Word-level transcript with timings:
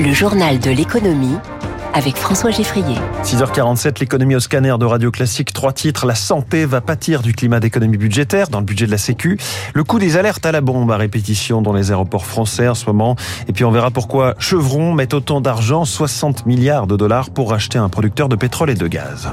Le 0.00 0.14
journal 0.14 0.58
de 0.58 0.70
l'économie 0.70 1.36
avec 1.92 2.16
François 2.16 2.50
Geffrier. 2.50 2.96
6h47, 3.22 4.00
l'économie 4.00 4.34
au 4.34 4.40
scanner 4.40 4.74
de 4.78 4.86
Radio 4.86 5.10
Classique. 5.10 5.52
Trois 5.52 5.74
titres. 5.74 6.06
La 6.06 6.14
santé 6.14 6.64
va 6.64 6.80
pâtir 6.80 7.20
du 7.20 7.34
climat 7.34 7.60
d'économie 7.60 7.98
budgétaire 7.98 8.48
dans 8.48 8.60
le 8.60 8.64
budget 8.64 8.86
de 8.86 8.92
la 8.92 8.96
Sécu. 8.96 9.38
Le 9.74 9.84
coût 9.84 9.98
des 9.98 10.16
alertes 10.16 10.46
à 10.46 10.52
la 10.52 10.62
bombe 10.62 10.90
à 10.90 10.96
répétition 10.96 11.60
dans 11.60 11.74
les 11.74 11.90
aéroports 11.90 12.24
français 12.24 12.66
en 12.66 12.74
ce 12.74 12.86
moment. 12.86 13.14
Et 13.46 13.52
puis 13.52 13.66
on 13.66 13.70
verra 13.70 13.90
pourquoi 13.90 14.36
Chevron 14.38 14.94
met 14.94 15.12
autant 15.12 15.42
d'argent, 15.42 15.84
60 15.84 16.46
milliards 16.46 16.86
de 16.86 16.96
dollars 16.96 17.28
pour 17.28 17.52
acheter 17.52 17.76
un 17.76 17.90
producteur 17.90 18.30
de 18.30 18.36
pétrole 18.36 18.70
et 18.70 18.76
de 18.76 18.86
gaz. 18.86 19.28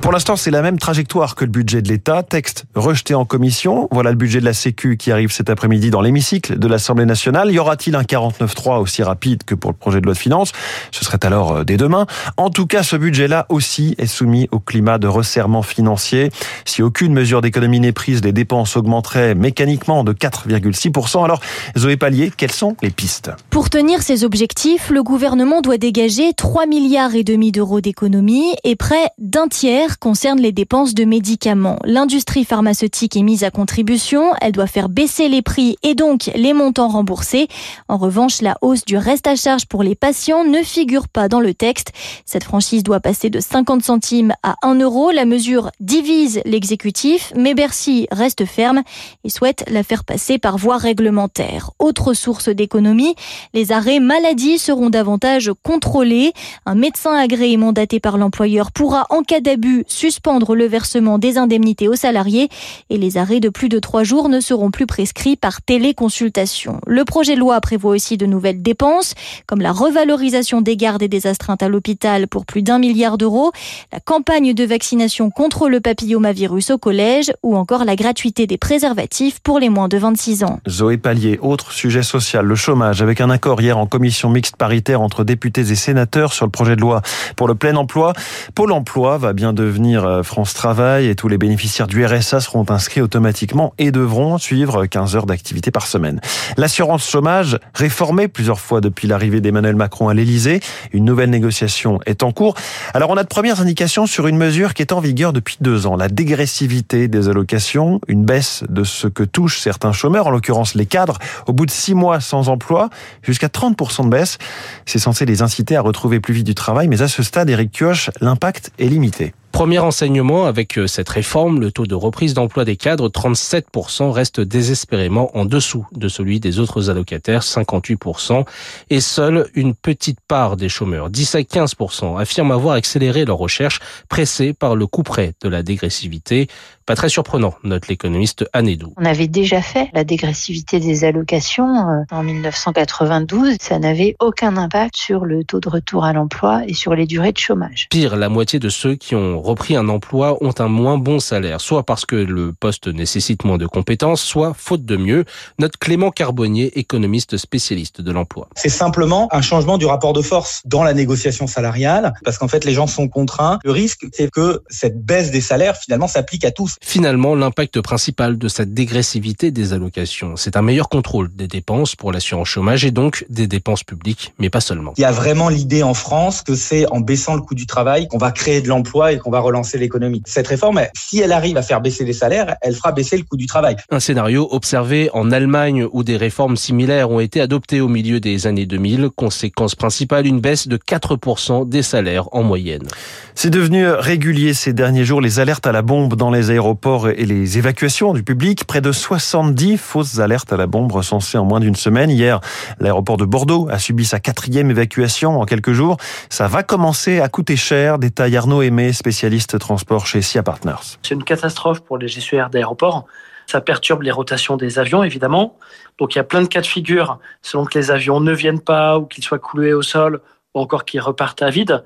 Pour 0.00 0.10
l'instant, 0.10 0.36
c'est 0.36 0.50
la 0.50 0.62
même 0.62 0.78
trajectoire 0.78 1.34
que 1.34 1.44
le 1.44 1.50
budget 1.50 1.82
de 1.82 1.88
l'État. 1.88 2.22
Texte 2.22 2.64
rejeté 2.74 3.14
en 3.14 3.26
commission. 3.26 3.88
Voilà 3.90 4.10
le 4.10 4.16
budget 4.16 4.40
de 4.40 4.44
la 4.44 4.54
Sécu 4.54 4.96
qui 4.96 5.12
arrive 5.12 5.30
cet 5.30 5.50
après-midi 5.50 5.90
dans 5.90 6.00
l'hémicycle 6.00 6.58
de 6.58 6.66
l'Assemblée 6.66 7.04
nationale. 7.04 7.52
Y 7.52 7.58
aura-t-il 7.58 7.94
un 7.94 8.02
49.3 8.02 8.78
aussi 8.78 9.02
rapide 9.02 9.44
que 9.44 9.54
pour 9.54 9.70
le 9.70 9.76
projet 9.76 10.00
de 10.00 10.06
loi 10.06 10.14
de 10.14 10.18
finances? 10.18 10.52
Ce 10.92 11.04
serait 11.04 11.24
alors 11.24 11.52
euh, 11.52 11.64
dès 11.64 11.76
demain. 11.76 12.06
En 12.38 12.48
tout 12.48 12.66
cas, 12.66 12.82
ce 12.82 12.96
budget-là 12.96 13.44
aussi 13.50 13.94
est 13.98 14.06
soumis 14.06 14.48
au 14.50 14.60
climat 14.60 14.98
de 14.98 15.08
resserrement 15.08 15.62
financier. 15.62 16.30
Si 16.64 16.82
aucune 16.82 17.12
mesure 17.12 17.42
d'économie 17.42 17.80
n'est 17.80 17.92
prise, 17.92 18.24
les 18.24 18.32
dépenses 18.32 18.76
augmenteraient 18.76 19.34
mécaniquement 19.34 20.04
de 20.04 20.14
4,6%. 20.14 21.22
Alors, 21.22 21.40
Zoé 21.76 21.98
Pallier, 21.98 22.32
quelles 22.34 22.52
sont 22.52 22.76
les 22.82 22.90
pistes? 22.90 23.30
Pour 23.50 23.68
tenir 23.68 24.00
ces 24.00 24.24
objectifs, 24.24 24.88
le 24.88 25.02
gouvernement 25.02 25.60
doit 25.60 25.78
dégager 25.78 26.32
3 26.32 26.66
milliards 26.66 27.14
et 27.14 27.24
demi 27.24 27.52
d'euros 27.52 27.82
d'économie 27.82 28.54
et 28.64 28.74
près 28.74 29.10
d'un 29.18 29.48
tiers 29.48 29.81
concerne 29.98 30.40
les 30.40 30.52
dépenses 30.52 30.94
de 30.94 31.04
médicaments. 31.04 31.78
L'industrie 31.84 32.44
pharmaceutique 32.44 33.16
est 33.16 33.22
mise 33.22 33.44
à 33.44 33.50
contribution, 33.50 34.32
elle 34.40 34.52
doit 34.52 34.66
faire 34.66 34.88
baisser 34.88 35.28
les 35.28 35.42
prix 35.42 35.76
et 35.82 35.94
donc 35.94 36.30
les 36.34 36.52
montants 36.52 36.88
remboursés. 36.88 37.48
En 37.88 37.96
revanche, 37.96 38.42
la 38.42 38.56
hausse 38.60 38.84
du 38.84 38.96
reste 38.96 39.26
à 39.26 39.36
charge 39.36 39.66
pour 39.66 39.82
les 39.82 39.94
patients 39.94 40.44
ne 40.44 40.62
figure 40.62 41.08
pas 41.08 41.28
dans 41.28 41.40
le 41.40 41.54
texte. 41.54 41.92
Cette 42.24 42.44
franchise 42.44 42.82
doit 42.82 43.00
passer 43.00 43.30
de 43.30 43.40
50 43.40 43.82
centimes 43.82 44.34
à 44.42 44.56
1 44.62 44.76
euro. 44.76 45.10
La 45.10 45.24
mesure 45.24 45.70
divise 45.80 46.40
l'exécutif, 46.44 47.32
mais 47.36 47.54
Bercy 47.54 48.06
reste 48.10 48.44
ferme 48.44 48.82
et 49.24 49.30
souhaite 49.30 49.64
la 49.68 49.82
faire 49.82 50.04
passer 50.04 50.38
par 50.38 50.58
voie 50.58 50.76
réglementaire. 50.76 51.70
Autre 51.78 52.14
source 52.14 52.48
d'économie, 52.48 53.14
les 53.54 53.72
arrêts 53.72 54.00
maladie 54.00 54.58
seront 54.58 54.90
davantage 54.90 55.50
contrôlés. 55.62 56.32
Un 56.66 56.74
médecin 56.74 57.14
agréé 57.14 57.56
mandaté 57.56 58.00
par 58.00 58.18
l'employeur 58.18 58.72
pourra, 58.72 59.06
en 59.10 59.22
cas 59.22 59.40
d'abus, 59.40 59.71
suspendre 59.86 60.54
le 60.54 60.66
versement 60.66 61.18
des 61.18 61.38
indemnités 61.38 61.88
aux 61.88 61.96
salariés 61.96 62.48
et 62.90 62.98
les 62.98 63.16
arrêts 63.16 63.40
de 63.40 63.48
plus 63.48 63.68
de 63.68 63.78
trois 63.78 64.04
jours 64.04 64.28
ne 64.28 64.40
seront 64.40 64.70
plus 64.70 64.86
prescrits 64.86 65.36
par 65.36 65.62
téléconsultation. 65.62 66.80
Le 66.86 67.04
projet 67.04 67.34
de 67.34 67.40
loi 67.40 67.60
prévoit 67.60 67.92
aussi 67.92 68.16
de 68.16 68.26
nouvelles 68.26 68.62
dépenses, 68.62 69.14
comme 69.46 69.60
la 69.60 69.72
revalorisation 69.72 70.60
des 70.60 70.76
gardes 70.76 71.02
et 71.02 71.08
des 71.08 71.26
astreintes 71.26 71.62
à 71.62 71.68
l'hôpital 71.68 72.28
pour 72.28 72.46
plus 72.46 72.62
d'un 72.62 72.78
milliard 72.78 73.18
d'euros, 73.18 73.52
la 73.92 74.00
campagne 74.00 74.54
de 74.54 74.64
vaccination 74.64 75.30
contre 75.30 75.68
le 75.68 75.80
papillomavirus 75.80 76.70
au 76.70 76.78
collège 76.78 77.32
ou 77.42 77.56
encore 77.56 77.84
la 77.84 77.96
gratuité 77.96 78.46
des 78.46 78.58
préservatifs 78.58 79.40
pour 79.40 79.58
les 79.58 79.68
moins 79.68 79.88
de 79.88 79.98
26 79.98 80.44
ans. 80.44 80.60
Zoé 80.68 80.96
Pallier, 80.96 81.38
autre 81.40 81.72
sujet 81.72 82.02
social, 82.02 82.46
le 82.46 82.54
chômage, 82.54 83.02
avec 83.02 83.20
un 83.20 83.30
accord 83.30 83.60
hier 83.60 83.78
en 83.78 83.86
commission 83.86 84.30
mixte 84.30 84.56
paritaire 84.56 85.00
entre 85.00 85.24
députés 85.24 85.70
et 85.70 85.74
sénateurs 85.74 86.32
sur 86.32 86.46
le 86.46 86.50
projet 86.50 86.76
de 86.76 86.80
loi 86.80 87.02
pour 87.36 87.48
le 87.48 87.54
plein 87.54 87.76
emploi. 87.76 88.12
Pôle 88.54 88.72
emploi 88.72 89.18
va 89.18 89.32
bien 89.32 89.52
devenir 89.62 90.04
euh, 90.04 90.22
France 90.22 90.54
Travail 90.54 91.06
et 91.06 91.14
tous 91.14 91.28
les 91.28 91.38
bénéficiaires 91.38 91.86
du 91.86 92.04
RSA 92.04 92.40
seront 92.40 92.66
inscrits 92.68 93.00
automatiquement 93.00 93.74
et 93.78 93.92
devront 93.92 94.38
suivre 94.38 94.86
15 94.86 95.14
heures 95.14 95.26
d'activité 95.26 95.70
par 95.70 95.86
semaine. 95.86 96.20
L'assurance 96.56 97.08
chômage, 97.08 97.58
réformée 97.74 98.26
plusieurs 98.26 98.58
fois 98.58 98.80
depuis 98.80 99.06
l'arrivée 99.06 99.40
d'Emmanuel 99.40 99.76
Macron 99.76 100.08
à 100.08 100.14
l'Elysée, 100.14 100.60
une 100.92 101.04
nouvelle 101.04 101.30
négociation 101.30 102.00
est 102.06 102.22
en 102.22 102.32
cours. 102.32 102.54
Alors 102.92 103.10
on 103.10 103.16
a 103.16 103.22
de 103.22 103.28
premières 103.28 103.60
indications 103.60 104.06
sur 104.06 104.26
une 104.26 104.36
mesure 104.36 104.74
qui 104.74 104.82
est 104.82 104.92
en 104.92 105.00
vigueur 105.00 105.32
depuis 105.32 105.58
deux 105.60 105.86
ans, 105.86 105.96
la 105.96 106.08
dégressivité 106.08 107.06
des 107.06 107.28
allocations, 107.28 108.00
une 108.08 108.24
baisse 108.24 108.64
de 108.68 108.82
ce 108.82 109.06
que 109.06 109.22
touchent 109.22 109.60
certains 109.60 109.92
chômeurs, 109.92 110.26
en 110.26 110.30
l'occurrence 110.30 110.74
les 110.74 110.86
cadres, 110.86 111.18
au 111.46 111.52
bout 111.52 111.66
de 111.66 111.70
six 111.70 111.94
mois 111.94 112.20
sans 112.20 112.48
emploi, 112.48 112.90
jusqu'à 113.22 113.48
30% 113.48 114.04
de 114.04 114.10
baisse. 114.10 114.38
C'est 114.86 114.98
censé 114.98 115.24
les 115.24 115.42
inciter 115.42 115.76
à 115.76 115.80
retrouver 115.80 116.18
plus 116.18 116.34
vite 116.34 116.46
du 116.46 116.54
travail, 116.54 116.88
mais 116.88 117.02
à 117.02 117.08
ce 117.08 117.22
stade, 117.22 117.48
Eric 117.48 117.70
Kioch, 117.72 118.10
l'impact 118.20 118.72
est 118.78 118.86
limité. 118.86 119.34
Premier 119.52 119.78
enseignement, 119.78 120.46
avec 120.46 120.78
euh, 120.78 120.86
cette 120.86 121.10
réforme, 121.10 121.60
le 121.60 121.70
taux 121.70 121.84
de 121.84 121.94
reprise 121.94 122.32
d'emploi 122.32 122.64
des 122.64 122.76
cadres, 122.76 123.10
37%, 123.10 124.10
reste 124.10 124.40
désespérément 124.40 125.36
en 125.36 125.44
dessous 125.44 125.86
de 125.92 126.08
celui 126.08 126.40
des 126.40 126.58
autres 126.58 126.88
allocataires, 126.88 127.42
58%, 127.42 128.44
et 128.88 129.00
seule 129.00 129.50
une 129.54 129.74
petite 129.74 130.20
part 130.26 130.56
des 130.56 130.70
chômeurs, 130.70 131.10
10 131.10 131.34
à 131.34 131.40
15%, 131.40 132.18
affirment 132.18 132.52
avoir 132.52 132.76
accéléré 132.76 133.26
leur 133.26 133.36
recherche, 133.36 133.80
pressés 134.08 134.54
par 134.54 134.74
le 134.74 134.86
coup 134.86 135.02
près 135.02 135.34
de 135.42 135.50
la 135.50 135.62
dégressivité. 135.62 136.48
Pas 136.86 136.96
très 136.96 137.08
surprenant, 137.08 137.54
note 137.62 137.86
l'économiste 137.86 138.44
Anédou. 138.52 138.94
On 138.96 139.04
avait 139.04 139.28
déjà 139.28 139.62
fait 139.62 139.88
la 139.92 140.02
dégressivité 140.02 140.80
des 140.80 141.04
allocations 141.04 141.88
euh, 141.88 142.02
en 142.10 142.24
1992. 142.24 143.56
Ça 143.60 143.78
n'avait 143.78 144.16
aucun 144.18 144.56
impact 144.56 144.96
sur 144.96 145.24
le 145.24 145.44
taux 145.44 145.60
de 145.60 145.68
retour 145.68 146.04
à 146.04 146.12
l'emploi 146.12 146.62
et 146.66 146.74
sur 146.74 146.94
les 146.94 147.06
durées 147.06 147.32
de 147.32 147.38
chômage. 147.38 147.86
Pire, 147.90 148.16
la 148.16 148.28
moitié 148.28 148.58
de 148.58 148.68
ceux 148.68 148.96
qui 148.96 149.14
ont 149.14 149.41
repris 149.42 149.76
un 149.76 149.88
emploi 149.88 150.38
ont 150.40 150.54
un 150.58 150.68
moins 150.68 150.98
bon 150.98 151.20
salaire, 151.20 151.60
soit 151.60 151.82
parce 151.82 152.06
que 152.06 152.16
le 152.16 152.52
poste 152.52 152.86
nécessite 152.86 153.44
moins 153.44 153.58
de 153.58 153.66
compétences, 153.66 154.22
soit 154.22 154.54
faute 154.56 154.84
de 154.84 154.96
mieux. 154.96 155.24
Note 155.58 155.76
Clément 155.76 156.10
Carbonnier, 156.10 156.78
économiste 156.78 157.36
spécialiste 157.36 158.00
de 158.00 158.12
l'emploi. 158.12 158.48
C'est 158.54 158.68
simplement 158.68 159.28
un 159.32 159.42
changement 159.42 159.78
du 159.78 159.86
rapport 159.86 160.12
de 160.12 160.22
force 160.22 160.62
dans 160.64 160.84
la 160.84 160.94
négociation 160.94 161.46
salariale, 161.46 162.14
parce 162.24 162.38
qu'en 162.38 162.48
fait 162.48 162.64
les 162.64 162.72
gens 162.72 162.86
sont 162.86 163.08
contraints. 163.08 163.58
Le 163.64 163.72
risque, 163.72 164.06
c'est 164.12 164.30
que 164.30 164.62
cette 164.68 165.04
baisse 165.04 165.30
des 165.30 165.40
salaires 165.40 165.76
finalement 165.76 166.08
s'applique 166.08 166.44
à 166.44 166.50
tous. 166.50 166.76
Finalement, 166.80 167.34
l'impact 167.34 167.80
principal 167.80 168.38
de 168.38 168.48
cette 168.48 168.72
dégressivité 168.74 169.50
des 169.50 169.72
allocations, 169.72 170.36
c'est 170.36 170.56
un 170.56 170.62
meilleur 170.62 170.88
contrôle 170.88 171.30
des 171.34 171.48
dépenses 171.48 171.96
pour 171.96 172.12
l'assurance 172.12 172.48
chômage 172.48 172.84
et 172.84 172.90
donc 172.90 173.24
des 173.28 173.46
dépenses 173.46 173.84
publiques, 173.84 174.32
mais 174.38 174.50
pas 174.50 174.60
seulement. 174.60 174.92
Il 174.96 175.00
y 175.00 175.04
a 175.04 175.12
vraiment 175.12 175.48
l'idée 175.48 175.82
en 175.82 175.94
France 175.94 176.42
que 176.42 176.54
c'est 176.54 176.86
en 176.92 177.00
baissant 177.00 177.34
le 177.34 177.40
coût 177.40 177.54
du 177.54 177.66
travail 177.66 178.08
qu'on 178.08 178.18
va 178.18 178.30
créer 178.30 178.60
de 178.60 178.68
l'emploi 178.68 179.12
et 179.12 179.18
qu'on 179.18 179.30
va 179.32 179.40
relancer 179.40 179.78
l'économie. 179.78 180.22
Cette 180.26 180.46
réforme, 180.46 180.82
si 180.94 181.20
elle 181.20 181.32
arrive 181.32 181.56
à 181.56 181.62
faire 181.62 181.80
baisser 181.80 182.04
les 182.04 182.12
salaires, 182.12 182.54
elle 182.60 182.74
fera 182.74 182.92
baisser 182.92 183.16
le 183.16 183.24
coût 183.24 183.36
du 183.36 183.46
travail. 183.46 183.76
Un 183.90 183.98
scénario 183.98 184.46
observé 184.50 185.10
en 185.14 185.32
Allemagne 185.32 185.86
où 185.90 186.04
des 186.04 186.16
réformes 186.16 186.56
similaires 186.56 187.10
ont 187.10 187.18
été 187.18 187.40
adoptées 187.40 187.80
au 187.80 187.88
milieu 187.88 188.20
des 188.20 188.46
années 188.46 188.66
2000. 188.66 189.08
Conséquence 189.16 189.74
principale, 189.74 190.26
une 190.26 190.40
baisse 190.40 190.68
de 190.68 190.76
4% 190.76 191.68
des 191.68 191.82
salaires 191.82 192.28
en 192.32 192.42
moyenne. 192.42 192.86
C'est 193.34 193.50
devenu 193.50 193.88
régulier 193.88 194.52
ces 194.52 194.74
derniers 194.74 195.04
jours 195.04 195.22
les 195.22 195.40
alertes 195.40 195.66
à 195.66 195.72
la 195.72 195.82
bombe 195.82 196.14
dans 196.14 196.30
les 196.30 196.50
aéroports 196.50 197.08
et 197.08 197.24
les 197.24 197.56
évacuations 197.56 198.12
du 198.12 198.22
public. 198.22 198.64
Près 198.66 198.82
de 198.82 198.92
70 198.92 199.78
fausses 199.78 200.18
alertes 200.18 200.52
à 200.52 200.58
la 200.58 200.66
bombe 200.66 200.92
recensées 200.92 201.38
en 201.38 201.44
moins 201.46 201.60
d'une 201.60 201.74
semaine. 201.74 202.10
Hier, 202.10 202.40
l'aéroport 202.78 203.16
de 203.16 203.24
Bordeaux 203.24 203.66
a 203.70 203.78
subi 203.78 204.04
sa 204.04 204.20
quatrième 204.20 204.70
évacuation 204.70 205.40
en 205.40 205.46
quelques 205.46 205.72
jours. 205.72 205.96
Ça 206.28 206.48
va 206.48 206.62
commencer 206.62 207.20
à 207.20 207.28
coûter 207.28 207.56
cher, 207.56 207.98
détaille 207.98 208.36
Arnaud 208.36 208.60
Aimé, 208.60 208.92
spécialiste 208.92 209.21
transport 209.58 210.06
chez 210.06 210.22
SIA 210.22 210.42
Partners. 210.42 210.98
C'est 211.02 211.14
une 211.14 211.24
catastrophe 211.24 211.80
pour 211.80 211.98
les 211.98 212.08
gestionnaires 212.08 212.50
d'aéroports. 212.50 213.06
Ça 213.46 213.60
perturbe 213.60 214.02
les 214.02 214.10
rotations 214.10 214.56
des 214.56 214.78
avions, 214.78 215.02
évidemment. 215.02 215.56
Donc 215.98 216.14
il 216.14 216.18
y 216.18 216.20
a 216.20 216.24
plein 216.24 216.42
de 216.42 216.46
cas 216.46 216.60
de 216.60 216.66
figure, 216.66 217.18
selon 217.42 217.64
que 217.64 217.78
les 217.78 217.90
avions 217.90 218.20
ne 218.20 218.32
viennent 218.32 218.60
pas 218.60 218.98
ou 218.98 219.06
qu'ils 219.06 219.24
soient 219.24 219.38
coulés 219.38 219.72
au 219.72 219.82
sol 219.82 220.20
ou 220.54 220.60
encore 220.60 220.84
qu'ils 220.84 221.00
repartent 221.00 221.42
à 221.42 221.50
vide. 221.50 221.84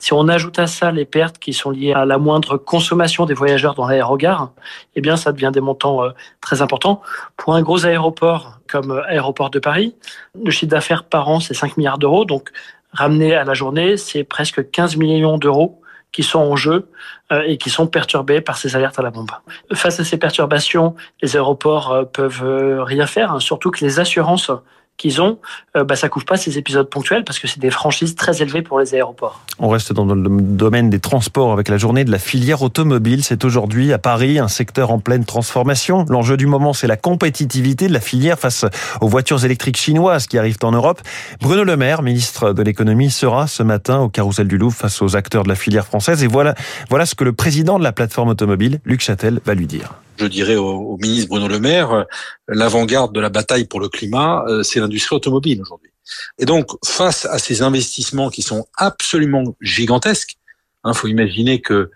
Si 0.00 0.12
on 0.12 0.26
ajoute 0.28 0.58
à 0.58 0.66
ça 0.66 0.90
les 0.90 1.04
pertes 1.04 1.38
qui 1.38 1.52
sont 1.52 1.70
liées 1.70 1.92
à 1.92 2.04
la 2.04 2.18
moindre 2.18 2.56
consommation 2.56 3.26
des 3.26 3.34
voyageurs 3.34 3.74
dans 3.74 3.86
l'aérogare, 3.86 4.50
eh 4.96 5.00
bien, 5.00 5.16
ça 5.16 5.30
devient 5.30 5.50
des 5.52 5.60
montants 5.60 6.04
euh, 6.04 6.10
très 6.40 6.62
importants. 6.62 7.00
Pour 7.36 7.54
un 7.54 7.62
gros 7.62 7.86
aéroport 7.86 8.58
comme 8.68 8.90
euh, 8.90 9.06
Aéroport 9.06 9.50
de 9.50 9.60
Paris, 9.60 9.94
le 10.42 10.50
chiffre 10.50 10.70
d'affaires 10.70 11.04
par 11.04 11.28
an, 11.28 11.38
c'est 11.38 11.54
5 11.54 11.76
milliards 11.76 11.98
d'euros. 11.98 12.24
Donc, 12.24 12.50
ramené 12.92 13.36
à 13.36 13.44
la 13.44 13.54
journée, 13.54 13.96
c'est 13.96 14.24
presque 14.24 14.68
15 14.68 14.96
millions 14.96 15.38
d'euros 15.38 15.80
qui 16.14 16.22
sont 16.22 16.38
en 16.38 16.56
jeu 16.56 16.88
euh, 17.32 17.42
et 17.44 17.58
qui 17.58 17.68
sont 17.68 17.86
perturbés 17.86 18.40
par 18.40 18.56
ces 18.56 18.76
alertes 18.76 18.98
à 18.98 19.02
la 19.02 19.10
bombe. 19.10 19.30
Face 19.74 20.00
à 20.00 20.04
ces 20.04 20.16
perturbations, 20.16 20.94
les 21.20 21.36
aéroports 21.36 22.06
peuvent 22.12 22.82
rien 22.82 23.06
faire, 23.06 23.32
hein, 23.32 23.40
surtout 23.40 23.70
que 23.70 23.84
les 23.84 24.00
assurances 24.00 24.50
qu'ils 24.96 25.20
ont, 25.20 25.38
euh, 25.76 25.84
bah, 25.84 25.96
ça 25.96 26.08
couvre 26.08 26.24
pas 26.24 26.36
ces 26.36 26.56
épisodes 26.56 26.88
ponctuels 26.88 27.24
parce 27.24 27.38
que 27.38 27.48
c'est 27.48 27.58
des 27.58 27.70
franchises 27.70 28.14
très 28.14 28.42
élevées 28.42 28.62
pour 28.62 28.78
les 28.78 28.94
aéroports. 28.94 29.40
On 29.58 29.68
reste 29.68 29.92
dans 29.92 30.04
le 30.04 30.28
domaine 30.28 30.90
des 30.90 31.00
transports 31.00 31.52
avec 31.52 31.68
la 31.68 31.78
journée 31.78 32.04
de 32.04 32.10
la 32.10 32.18
filière 32.18 32.62
automobile. 32.62 33.24
C'est 33.24 33.44
aujourd'hui 33.44 33.92
à 33.92 33.98
Paris 33.98 34.38
un 34.38 34.48
secteur 34.48 34.90
en 34.90 35.00
pleine 35.00 35.24
transformation. 35.24 36.04
L'enjeu 36.08 36.36
du 36.36 36.46
moment, 36.46 36.72
c'est 36.72 36.86
la 36.86 36.96
compétitivité 36.96 37.88
de 37.88 37.92
la 37.92 38.00
filière 38.00 38.38
face 38.38 38.64
aux 39.00 39.08
voitures 39.08 39.44
électriques 39.44 39.76
chinoises 39.76 40.26
qui 40.26 40.38
arrivent 40.38 40.58
en 40.62 40.72
Europe. 40.72 41.00
Bruno 41.40 41.64
Le 41.64 41.76
Maire, 41.76 42.02
ministre 42.02 42.52
de 42.52 42.62
l'économie, 42.62 43.10
sera 43.10 43.46
ce 43.46 43.62
matin 43.62 44.00
au 44.00 44.08
Carrousel 44.08 44.48
du 44.48 44.58
Louvre 44.58 44.76
face 44.76 45.02
aux 45.02 45.16
acteurs 45.16 45.42
de 45.42 45.48
la 45.48 45.56
filière 45.56 45.86
française. 45.86 46.22
Et 46.22 46.28
voilà, 46.28 46.54
voilà 46.88 47.06
ce 47.06 47.14
que 47.14 47.24
le 47.24 47.32
président 47.32 47.78
de 47.78 47.84
la 47.84 47.92
plateforme 47.92 48.28
automobile, 48.28 48.80
Luc 48.84 49.00
Châtel, 49.00 49.40
va 49.44 49.54
lui 49.54 49.66
dire 49.66 49.94
je 50.16 50.26
dirais 50.26 50.56
au, 50.56 50.96
ministre 50.98 51.28
Bruno 51.28 51.48
Le 51.48 51.58
Maire, 51.58 52.06
l'avant-garde 52.48 53.14
de 53.14 53.20
la 53.20 53.30
bataille 53.30 53.64
pour 53.64 53.80
le 53.80 53.88
climat, 53.88 54.44
euh, 54.48 54.62
c'est 54.62 54.80
l'industrie 54.80 55.16
automobile 55.16 55.60
aujourd'hui. 55.60 55.90
Et 56.38 56.44
donc, 56.44 56.70
face 56.84 57.24
à 57.26 57.38
ces 57.38 57.62
investissements 57.62 58.30
qui 58.30 58.42
sont 58.42 58.66
absolument 58.76 59.56
gigantesques, 59.60 60.36
il 60.84 60.90
hein, 60.90 60.92
faut 60.92 61.08
imaginer 61.08 61.60
que 61.60 61.90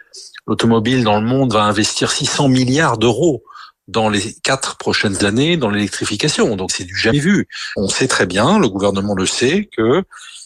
l'automobile 0.47 1.05
dans 1.05 1.21
le 1.21 1.27
monde 1.27 1.53
va 1.53 1.65
investir 1.65 2.11
600 2.11 2.49
milliards 2.49 2.99
d'euros 2.99 3.45
dans 3.87 4.09
les 4.09 4.35
quatre 4.43 4.77
prochaines 4.77 5.25
années 5.25 5.57
dans 5.57 5.71
l'électrification. 5.71 6.57
Donc 6.57 6.71
c'est 6.73 6.85
du 6.85 6.97
jamais 6.97 7.19
vu. 7.19 7.49
On 7.77 7.89
sait 7.89 8.09
très 8.09 8.27
bien, 8.27 8.59
le 8.59 8.69
gouvernement 8.69 9.15
le 9.15 9.27
sait, 9.27 9.69
que 9.77 10.05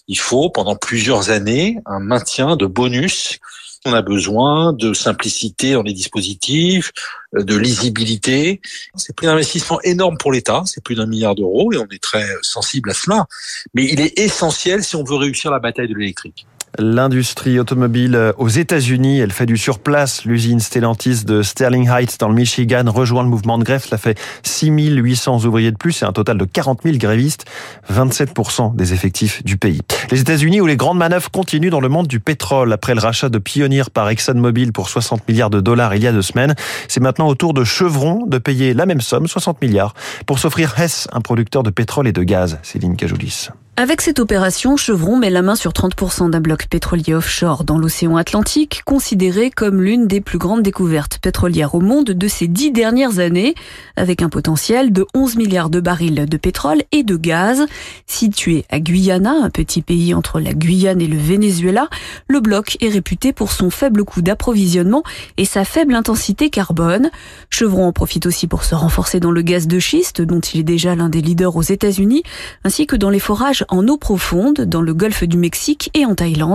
il 0.09 0.19
faut 0.19 0.51
pendant 0.51 0.77
plusieurs 0.77 1.31
années 1.31 1.79
un 1.87 2.01
maintien 2.01 2.57
de 2.57 2.67
bonus. 2.67 3.39
On 3.85 3.93
a 3.95 4.03
besoin 4.03 4.73
de 4.73 4.95
simplicité 4.95 5.73
dans 5.73 5.83
les 5.83 5.93
dispositifs, 5.93 6.93
de 7.33 7.57
lisibilité. 7.57 8.61
C'est 8.95 9.15
plus 9.15 9.27
d'investissement 9.27 9.81
énorme 9.83 10.17
pour 10.19 10.33
l'État, 10.33 10.63
c'est 10.67 10.83
plus 10.85 10.95
d'un 10.95 11.07
milliard 11.07 11.35
d'euros 11.35 11.73
et 11.73 11.79
on 11.79 11.89
est 11.91 12.03
très 12.03 12.27
sensible 12.43 12.91
à 12.91 12.95
cela. 12.95 13.27
Mais 13.75 13.85
il 13.85 14.01
est 14.01 14.19
essentiel 14.19 14.85
si 14.85 14.95
on 14.95 15.03
veut 15.03 15.17
réussir 15.17 15.51
la 15.51 15.59
bataille 15.59 15.89
de 15.89 15.95
l'électrique. 15.95 16.47
L'industrie 16.79 17.59
automobile 17.59 18.33
aux 18.39 18.49
États-Unis, 18.49 19.19
elle 19.19 19.33
fait 19.33 19.45
du 19.45 19.59
surplace. 19.59 20.25
L'usine 20.25 20.59
Stellantis 20.59 21.25
de 21.25 21.43
Sterling 21.43 21.89
Heights 21.91 22.19
dans 22.19 22.29
le 22.29 22.35
Michigan 22.35 22.85
rejoint 22.87 23.23
le 23.23 23.29
mouvement 23.29 23.59
de 23.59 23.65
grève. 23.65 23.85
Cela 23.85 23.99
fait 23.99 24.19
6800 24.43 25.45
ouvriers 25.45 25.71
de 25.71 25.77
plus 25.77 26.03
et 26.03 26.07
un 26.07 26.13
total 26.13 26.39
de 26.39 26.47
40 26.47 26.81
000 26.85 26.97
grévistes, 26.97 27.45
27% 27.93 28.75
des 28.75 28.95
effectifs 28.95 29.45
du 29.45 29.59
pays. 29.59 29.83
Les 30.11 30.21
États-Unis 30.21 30.63
où 30.63 30.67
les 30.67 30.79
grandes 30.79 30.97
manœuvres 30.97 31.31
continuent 31.31 31.71
dans 31.71 31.81
le 31.81 31.91
monde 31.91 32.07
du 32.07 32.21
pétrole 32.21 32.73
après 32.73 32.95
le 32.95 33.01
rachat 33.01 33.29
de 33.29 33.39
Pioneer 33.39 33.91
par 33.93 34.09
ExxonMobil 34.09 34.73
pour 34.73 34.89
60 34.89 35.29
milliards 35.29 35.51
de 35.51 35.61
dollars 35.61 35.95
il 35.95 36.03
y 36.03 36.07
a 36.07 36.13
deux 36.13 36.23
semaines. 36.23 36.55
C'est 36.89 37.01
maintenant 37.01 37.29
au 37.29 37.35
tour 37.35 37.53
de 37.53 37.65
Chevron 37.65 38.25
de 38.27 38.39
payer 38.39 38.73
la 38.73 38.87
même 38.87 39.03
somme, 39.03 39.27
60 39.27 39.61
milliards, 39.61 39.93
pour 40.27 40.39
s'offrir 40.39 40.79
Hess, 40.81 41.07
un 41.13 41.21
producteur 41.21 41.63
de 41.63 41.71
pétrole 41.71 42.09
et 42.09 42.13
de 42.13 42.23
gaz. 42.23 42.59
Céline 42.63 42.97
Cajoulis. 42.97 43.51
Avec 43.79 44.03
cette 44.03 44.19
opération, 44.19 44.77
Chevron 44.77 45.17
met 45.17 45.31
la 45.31 45.41
main 45.41 45.57
sur 45.57 45.73
30% 45.73 46.29
d'un 46.29 46.41
bloc 46.41 46.62
pétrolier 46.69 47.15
offshore 47.15 47.65
dans 47.65 47.79
l'océan 47.79 48.17
Atlantique, 48.17 48.83
considéré 48.85 49.51
comme 49.51 49.83
l'une 49.83 50.07
des 50.07 50.21
plus 50.21 50.39
grandes 50.39 50.63
découvertes 50.63 51.19
pétrolières 51.19 51.75
au 51.75 51.81
monde 51.81 52.07
de 52.07 52.29
ces 52.29 52.49
dix 52.49 52.71
dernières 52.71 53.19
années, 53.19 53.55
avec 53.97 54.23
un 54.23 54.29
potentiel 54.29 54.93
de 54.93 55.07
11 55.15 55.37
milliards 55.37 55.71
de 55.71 55.81
barils 55.81 56.27
de 56.27 56.37
pétrole 56.37 56.83
et 56.93 57.03
de 57.03 57.17
gaz. 57.17 57.67
Situé 58.07 58.65
à 58.71 58.81
Guyana, 58.81 59.35
un 59.43 59.51
petit 59.51 59.83
pays 59.83 60.15
entre 60.15 60.41
la 60.41 60.53
Guyane 60.53 61.01
et 61.01 61.07
le 61.07 61.19
Venezuela, 61.19 61.89
le 62.29 62.41
bloc 62.41 62.77
est 62.81 62.89
réputé 62.89 63.33
pour 63.33 63.53
son 63.53 63.71
faible 63.71 64.05
coût 64.05 64.23
d'approvisionnement 64.23 65.03
et 65.37 65.45
sa 65.45 65.65
faible 65.65 65.95
intensité 65.95 66.51
carbone. 66.51 67.11
Chevron 67.51 67.87
en 67.87 67.93
profite 67.93 68.27
aussi 68.27 68.47
pour 68.47 68.65
se 68.65 68.75
renforcer 68.75 69.21
dans 69.21 69.31
le 69.31 69.43
gaz 69.43 69.67
de 69.67 69.79
schiste, 69.79 70.21
dont 70.21 70.41
il 70.41 70.61
est 70.61 70.65
déjà 70.65 70.95
l'un 70.95 71.09
des 71.09 71.23
leaders 71.23 71.57
aux 71.57 71.63
États-Unis, 71.63 72.23
ainsi 72.65 72.87
que 72.87 72.97
dans 72.97 73.11
les 73.11 73.19
forages 73.19 73.65
en 73.69 73.87
eau 73.89 73.97
profonde 73.97 74.61
dans 74.61 74.83
le 74.83 74.95
golfe 74.95 75.25
du 75.25 75.37
Mexique 75.37 75.91
et 75.95 76.05
en 76.05 76.15
Thaïlande. 76.15 76.52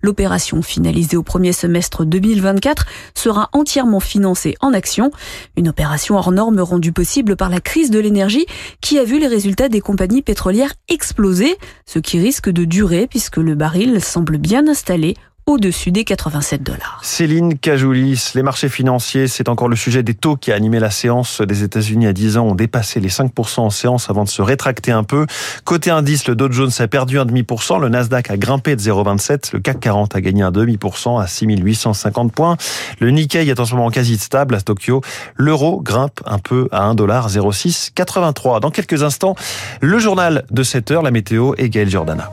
L'opération 0.00 0.62
finalisée 0.62 1.16
au 1.16 1.22
premier 1.22 1.52
semestre 1.52 2.04
2024 2.04 2.86
sera 3.14 3.48
entièrement 3.52 4.00
financée 4.00 4.54
en 4.60 4.72
actions. 4.72 5.10
Une 5.56 5.68
opération 5.68 6.16
hors 6.16 6.32
norme 6.32 6.60
rendue 6.60 6.92
possible 6.92 7.36
par 7.36 7.48
la 7.48 7.60
crise 7.60 7.90
de 7.90 7.98
l'énergie 7.98 8.46
qui 8.80 8.98
a 8.98 9.04
vu 9.04 9.18
les 9.18 9.26
résultats 9.26 9.68
des 9.68 9.80
compagnies 9.80 10.22
pétrolières 10.22 10.74
exploser, 10.88 11.56
ce 11.84 11.98
qui 11.98 12.18
risque 12.18 12.50
de 12.50 12.64
durer 12.64 13.06
puisque 13.06 13.38
le 13.38 13.54
baril 13.54 14.00
semble 14.00 14.38
bien 14.38 14.66
installé 14.68 15.16
au-dessus 15.46 15.92
des 15.92 16.02
87 16.02 16.62
dollars. 16.64 16.98
Céline 17.02 17.56
Cajoulis, 17.56 18.32
les 18.34 18.42
marchés 18.42 18.68
financiers, 18.68 19.28
c'est 19.28 19.48
encore 19.48 19.68
le 19.68 19.76
sujet 19.76 20.02
des 20.02 20.14
taux 20.14 20.34
qui 20.36 20.50
a 20.50 20.56
animé 20.56 20.80
la 20.80 20.90
séance 20.90 21.40
des 21.40 21.62
États-Unis 21.62 22.08
à 22.08 22.12
10 22.12 22.36
ans, 22.36 22.46
ont 22.46 22.54
dépassé 22.56 22.98
les 22.98 23.08
5% 23.08 23.60
en 23.60 23.70
séance 23.70 24.10
avant 24.10 24.24
de 24.24 24.28
se 24.28 24.42
rétracter 24.42 24.90
un 24.90 25.04
peu. 25.04 25.26
Côté 25.64 25.90
indice, 25.90 26.26
le 26.26 26.34
Dow 26.34 26.50
Jones 26.50 26.72
a 26.80 26.88
perdu 26.88 27.20
un 27.20 27.24
demi 27.24 27.44
pour 27.44 27.62
cent, 27.62 27.78
le 27.78 27.88
Nasdaq 27.88 28.28
a 28.30 28.36
grimpé 28.36 28.74
de 28.74 28.80
0,27, 28.80 29.50
le 29.52 29.60
CAC 29.60 29.78
40 29.78 30.16
a 30.16 30.20
gagné 30.20 30.42
un 30.42 30.50
demi 30.50 30.78
pour 30.78 30.98
cent 30.98 31.18
à 31.18 31.28
6850 31.28 32.32
points. 32.32 32.56
Le 32.98 33.10
Nikkei 33.10 33.48
est 33.48 33.60
en 33.60 33.64
ce 33.64 33.74
moment 33.76 33.90
quasi 33.90 34.18
stable 34.18 34.56
à 34.56 34.60
Tokyo. 34.60 35.00
L'euro 35.36 35.80
grimpe 35.80 36.20
un 36.26 36.38
peu 36.38 36.68
à 36.72 36.92
1,0683. 36.92 38.60
Dans 38.60 38.70
quelques 38.72 39.04
instants, 39.04 39.36
le 39.80 39.98
journal 40.00 40.44
de 40.50 40.62
7 40.64 40.90
heures, 40.90 41.02
la 41.02 41.12
météo 41.12 41.54
et 41.56 41.70
Gaël 41.70 41.88
Giordana. 41.88 42.32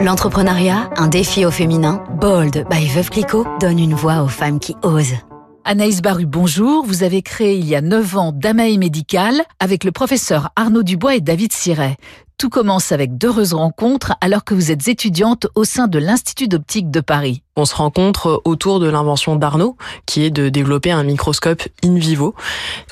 L'entrepreneuriat, 0.00 0.90
un 0.96 1.08
défi 1.08 1.44
au 1.44 1.50
féminin, 1.50 2.02
Bold 2.20 2.66
by 2.70 2.86
Veuve 2.88 3.10
Clicquot 3.10 3.46
donne 3.60 3.78
une 3.78 3.94
voix 3.94 4.22
aux 4.22 4.28
femmes 4.28 4.58
qui 4.58 4.74
osent. 4.82 5.16
Anaïs 5.64 6.00
Baru, 6.00 6.26
bonjour. 6.26 6.84
Vous 6.84 7.02
avez 7.02 7.22
créé 7.22 7.56
il 7.56 7.66
y 7.66 7.76
a 7.76 7.80
9 7.80 8.16
ans 8.16 8.32
Damae 8.32 8.78
Médical 8.78 9.42
avec 9.58 9.84
le 9.84 9.92
professeur 9.92 10.50
Arnaud 10.56 10.82
Dubois 10.82 11.16
et 11.16 11.20
David 11.20 11.52
Siret. 11.52 11.96
Tout 12.40 12.48
commence 12.48 12.90
avec 12.90 13.18
d'heureuses 13.18 13.52
rencontres 13.52 14.14
alors 14.22 14.44
que 14.44 14.54
vous 14.54 14.70
êtes 14.70 14.88
étudiante 14.88 15.46
au 15.54 15.64
sein 15.64 15.88
de 15.88 15.98
l'Institut 15.98 16.48
d'optique 16.48 16.90
de 16.90 17.00
Paris. 17.00 17.42
On 17.54 17.66
se 17.66 17.74
rencontre 17.74 18.40
autour 18.46 18.80
de 18.80 18.88
l'invention 18.88 19.36
d'Arnaud, 19.36 19.76
qui 20.06 20.24
est 20.24 20.30
de 20.30 20.48
développer 20.48 20.90
un 20.90 21.02
microscope 21.02 21.62
in 21.84 21.96
vivo. 21.96 22.34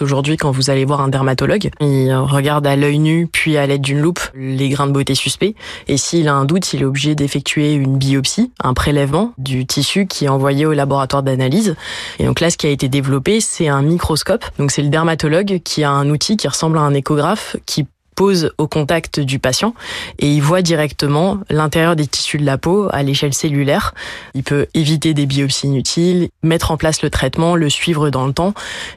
Aujourd'hui, 0.03 0.37
quand 0.37 0.50
vous 0.50 0.69
allez 0.69 0.85
voir 0.85 1.00
un 1.00 1.09
dermatologue, 1.09 1.71
il 1.81 2.15
regarde 2.15 2.67
à 2.67 2.77
l'œil 2.77 2.99
nu, 2.99 3.27
puis 3.27 3.56
à 3.56 3.67
l'aide 3.67 3.81
d'une 3.81 4.00
loupe, 4.00 4.21
les 4.35 4.69
grains 4.69 4.87
de 4.87 4.93
beauté 4.93 5.15
suspects. 5.15 5.55
Et 5.87 5.97
s'il 5.97 6.29
a 6.29 6.35
un 6.35 6.45
doute, 6.45 6.75
il 6.75 6.83
est 6.83 6.85
obligé 6.85 7.15
d'effectuer 7.15 7.73
une 7.73 7.97
biopsie, 7.97 8.53
un 8.62 8.75
prélèvement 8.75 9.33
du 9.39 9.65
tissu 9.65 10.06
qui 10.06 10.27
est 10.27 10.29
envoyé 10.29 10.67
au 10.67 10.75
laboratoire 10.75 11.23
d'analyse. 11.23 11.75
Et 12.19 12.27
donc 12.27 12.41
là, 12.41 12.50
ce 12.50 12.59
qui 12.59 12.67
a 12.67 12.71
été 12.71 12.91
développé, 12.91 13.41
c'est 13.41 13.69
un 13.69 13.81
microscope. 13.81 14.45
Donc 14.59 14.73
c'est 14.73 14.83
le 14.83 14.91
dermatologue 14.91 15.61
qui 15.65 15.85
a 15.85 15.91
un 15.91 16.11
outil 16.11 16.37
qui 16.37 16.49
ressemble 16.49 16.77
à 16.77 16.83
un 16.83 16.93
échographe 16.93 17.56
qui 17.65 17.87
pose 18.19 18.50
au 18.59 18.67
contact 18.67 19.20
du 19.20 19.38
patient 19.38 19.75
et 20.19 20.29
il 20.29 20.41
voit 20.41 20.61
directement 20.61 21.38
l'intérieur 21.50 21.94
des 21.94 22.09
tissus 22.09 22.38
de 22.38 22.44
la 22.44 22.59
peau 22.59 22.88
à 22.91 23.05
l'échelle 23.05 23.32
cellulaire. 23.32 23.94
Il 24.35 24.43
peut 24.43 24.67
éviter 24.75 25.15
des 25.15 25.25
biopsies 25.25 25.69
inutiles, 25.69 26.29
mettre 26.43 26.73
en 26.73 26.76
place 26.76 27.00
le 27.03 27.11
traitement, 27.11 27.55
le 27.55 27.70
suivre 27.70 28.11
dans 28.11 28.26
le 28.26 28.32
temps. 28.32 28.55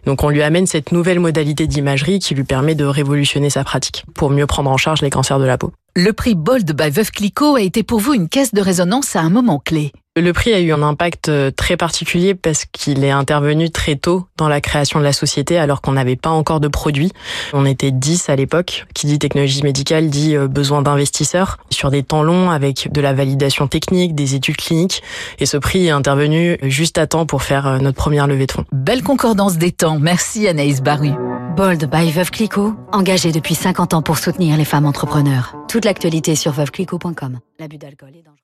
Donc 0.08 0.24
on 0.24 0.30
lui 0.30 0.42
amène 0.42 0.66
cette 0.66 0.92
nouvelle 0.92 1.20
modalité 1.20 1.68
d'imagerie 1.68 2.18
qui 2.18 2.34
lui 2.34 2.46
permet 2.46 2.74
de 2.74 2.84
révolutionner 2.84 3.52
sa 3.52 3.64
pratique 3.64 4.06
pour 4.16 4.32
mieux 4.32 4.48
prendre 4.48 4.72
en 4.72 4.78
charge 4.78 5.04
les 5.04 5.12
cancers 5.12 5.38
de 5.38 5.46
la 5.46 5.60
peau. 5.60 5.72
Le 5.96 6.14
prix 6.14 6.34
Bold 6.34 6.76
by 6.76 6.90
Veuve 6.90 7.12
Clicquot 7.12 7.58
a 7.58 7.62
été 7.62 7.84
pour 7.84 8.00
vous 8.00 8.16
une 8.16 8.28
caisse 8.28 8.56
de 8.56 8.62
résonance 8.62 9.16
à 9.16 9.20
un 9.20 9.30
moment 9.30 9.60
clé. 9.60 9.92
Le 10.18 10.34
prix 10.34 10.54
a 10.54 10.60
eu 10.60 10.74
un 10.74 10.82
impact 10.82 11.30
euh, 11.30 11.52
très 11.52 11.78
particulier 11.78 12.36
parce 12.36 12.66
qu'il 12.66 13.06
est 13.06 13.12
intervenu 13.12 13.70
très 13.70 13.96
tôt 13.96 14.28
dans 14.36 14.50
la 14.50 14.60
création 14.60 15.00
de 15.00 15.06
la 15.06 15.14
société 15.14 15.58
alors 15.58 15.80
qu'on 15.80 15.94
n'avait 15.94 16.18
pas 16.18 16.32
encore 16.32 16.60
de 16.60 16.68
produits. 16.68 17.14
On 17.54 17.66
était 17.66 17.92
10 17.92 18.28
à 18.28 18.36
l'époque. 18.36 18.86
Qui 18.94 19.08
dit 19.08 19.20
technologie 19.20 19.64
médicale 19.64 20.10
dit 20.10 20.36
euh, 20.36 20.50
besoin 20.50 20.82
d'investisseurs 20.82 21.60
sur 21.70 21.92
des 21.92 22.04
temps 22.04 22.24
longs 22.24 22.50
avec 22.50 22.92
de 22.92 23.00
la 23.00 23.14
validation 23.14 23.68
technique, 23.68 24.14
des 24.14 24.36
études 24.36 24.58
cliniques. 24.58 25.02
Et 25.40 25.46
ce 25.46 25.56
prix 25.56 25.88
est 25.88 25.92
intervenu 25.92 26.58
juste 26.64 26.98
à 26.98 27.08
temps 27.08 27.26
pour 27.26 27.42
faire 27.42 27.66
euh, 27.66 27.78
notre 27.78 27.96
première 27.96 28.28
levée 28.28 28.48
de 28.48 28.52
fonds. 28.52 28.66
Belle 28.74 29.04
concordance 29.04 29.58
des 29.58 29.72
temps. 29.72 29.98
Merci 29.98 30.46
Anaïs 30.46 30.82
Baru. 30.82 31.12
Bold 31.56 31.90
by 31.90 32.12
Veuve 32.12 32.32
Clicquot, 32.32 32.76
engagé 32.92 33.32
depuis 33.32 33.56
50 33.56 33.94
ans 33.94 34.02
pour 34.02 34.18
soutenir 34.18 34.58
les 34.58 34.66
femmes 34.66 34.86
entrepreneurs. 34.86 35.56
Toute 35.70 35.86
l'actualité 35.86 36.36
sur 36.36 36.52
veuveclicquot.com. 36.52 37.40
L'abus 37.60 37.78
d'alcool 37.78 38.10
est 38.10 38.24
dangereux. 38.24 38.42